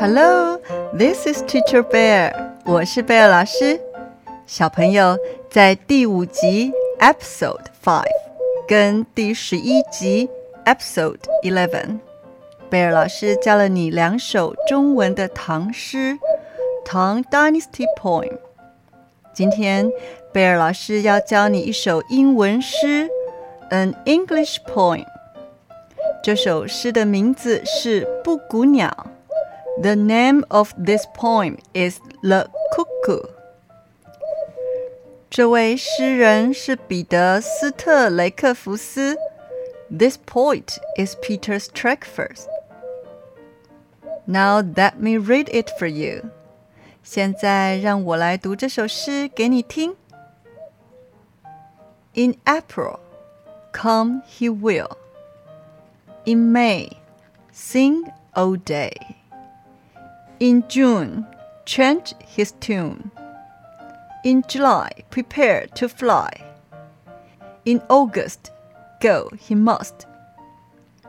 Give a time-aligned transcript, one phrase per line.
[0.00, 0.60] Hello,
[0.96, 2.32] this is Teacher Bear.
[2.64, 3.80] 我是贝尔老师。
[4.46, 5.18] 小朋友，
[5.50, 8.04] 在第五集 Episode Five
[8.68, 10.28] 跟第十一集
[10.64, 11.98] Episode Eleven，
[12.70, 16.18] 贝尔老师教了你两首中文的唐诗
[16.84, 18.38] Tang Dynasty Poem。
[19.32, 19.90] 今天
[20.32, 23.08] 贝尔老师要教你一首英文诗
[23.70, 25.04] An English Poem。
[26.22, 29.06] 这首诗的名字是《布谷鸟》。
[29.81, 33.29] the name of this poem is The Cuckoo。
[35.29, 39.17] 这位诗人是彼得·斯特雷克福斯。
[39.89, 42.45] This poet is Peter Streckfus.
[44.25, 46.29] Now let me read it for you.
[47.03, 49.95] 现在让我来读这首诗给你听。
[52.13, 52.99] In April,
[53.73, 54.97] come he will.
[56.25, 56.97] In May,
[57.51, 59.20] sing all day.
[60.40, 61.24] In June,
[61.64, 63.10] change his tune.
[64.24, 66.30] In July, prepare to fly.
[67.64, 68.50] In August,
[69.00, 70.06] go he must.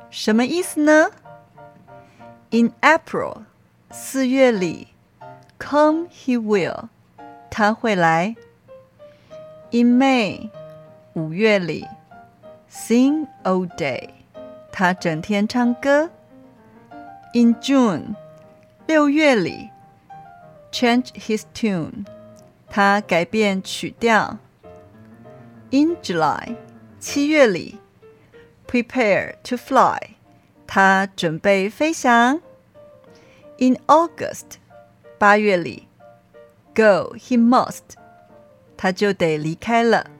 [0.10, 1.12] 什么意思呢？
[2.52, 3.44] In April，
[3.92, 4.88] 四月里，
[5.60, 6.88] come he will，
[7.50, 8.36] 他会来。
[9.72, 10.50] In May，
[11.14, 11.86] 五月里，
[12.72, 14.10] sing all day。
[14.72, 16.10] 他整天唱歌。
[17.34, 18.16] In June，
[18.93, 19.71] 六月里
[20.71, 22.05] ，change his tune，
[22.69, 24.37] 他改变曲调。
[25.71, 26.57] In July，
[27.01, 27.79] 七月里
[28.69, 29.98] ，prepare to fly，
[30.67, 32.43] 他准备飞翔。
[33.57, 34.59] In August，
[35.19, 35.89] 八月里
[36.75, 37.97] ，go he must，
[38.77, 40.11] 他就得离开了。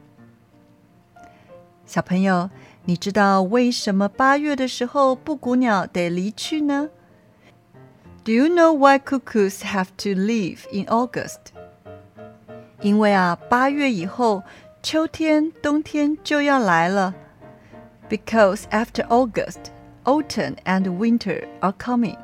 [1.85, 2.49] 小朋友。
[2.85, 6.91] 你知道为什么八月的时候布谷鸟得离去呢
[8.24, 11.38] ？Do you know why cuckoos have to leave in August？
[12.82, 14.44] 因为啊，八月以后，
[14.84, 17.16] 秋天、冬天就要来了。
[18.10, 19.72] Because after August,
[20.04, 22.18] autumn and winter are coming。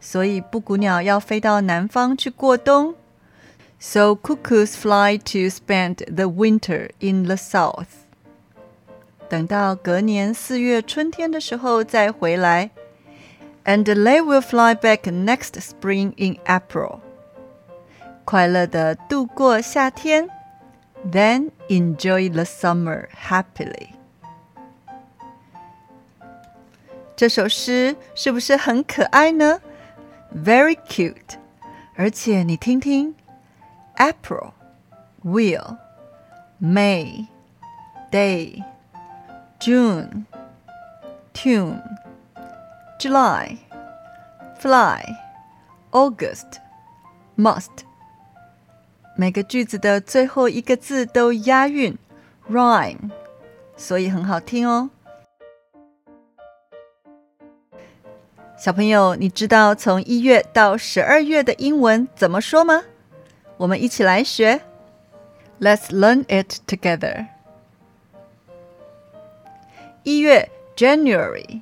[0.00, 2.94] 所以布谷鸟要飞到南方去过冬。
[3.78, 7.86] So cuckoos fly to spend the winter in the south。
[9.28, 12.70] 等到隔年四月春天的时候再回来。
[13.64, 17.00] And they will fly back next spring in April。
[18.24, 20.28] 快乐的度过夏天，
[21.10, 23.90] then enjoy the summer happily。
[27.14, 29.60] 这首诗是不是很可爱呢？
[30.34, 31.36] Very cute。
[31.96, 33.14] 而且你听听，
[33.96, 34.52] April,
[35.22, 35.76] will,
[36.60, 37.26] May,
[38.10, 40.24] day。June,
[41.34, 41.82] tune,
[42.98, 43.56] July,
[44.58, 45.02] fly,
[45.90, 46.58] August,
[47.36, 47.70] must。
[49.16, 51.96] 每个句子的最后一个字都押韵，
[52.50, 53.10] rhyme，
[53.76, 54.90] 所以很好听哦。
[58.56, 62.82] 小朋友，你知道从一月到十二月的英文怎么说吗？
[63.56, 64.60] 我们一起来学。
[65.58, 67.26] Let's learn it together.
[70.02, 71.60] 一月 January，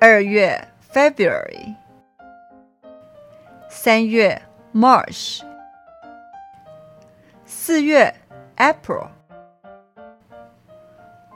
[0.00, 1.74] 二月 February，
[3.68, 4.40] 三月
[4.74, 5.42] March，
[7.44, 8.14] 四月
[8.56, 9.08] April，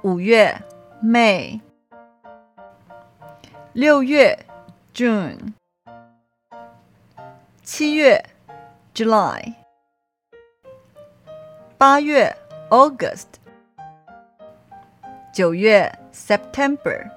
[0.02, 0.60] 五月
[1.02, 1.60] May，
[3.72, 4.38] 六月
[4.94, 5.52] June，
[7.62, 8.24] 七月
[8.94, 9.54] July，
[11.78, 12.36] 八月
[12.70, 13.26] August。
[15.32, 17.08] 九月 September，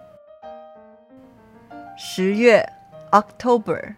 [2.01, 2.65] 十月
[3.11, 3.97] October，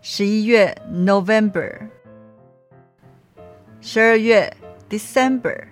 [0.00, 1.90] 十一月 November，
[3.82, 4.56] 十二月
[4.88, 5.66] December。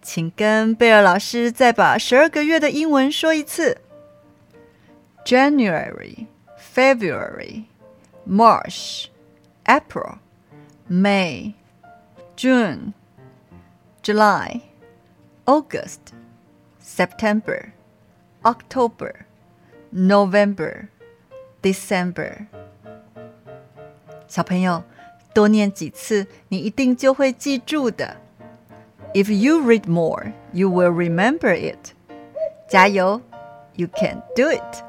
[0.00, 3.80] 请跟贝尔老师再把十二个月的英文说一次
[5.24, 7.64] ：January, February,
[8.24, 9.06] March,
[9.64, 10.18] April,
[10.88, 11.54] May,
[12.36, 12.92] June.
[14.04, 14.60] July,
[15.46, 15.98] August,
[16.85, 17.71] September,
[18.43, 19.25] October,
[19.93, 20.87] November,
[21.61, 22.47] December。
[24.27, 24.83] 小朋友，
[25.33, 28.17] 多念几次，你一定就会记住的。
[29.13, 31.93] If you read more, you will remember it.
[32.69, 33.21] 加油，
[33.75, 34.83] You can do it.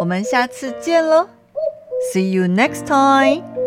[0.00, 1.28] 我们下次见喽！
[2.12, 3.59] See you next time.